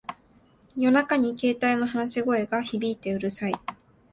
[0.75, 3.53] 夜中に携帯の話し声が響いてうるさい